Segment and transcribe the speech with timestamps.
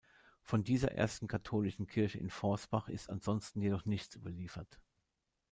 [0.41, 4.79] Von dieser ersten katholischen Kirche in Forsbach ist ansonsten jedoch nichts überliefert.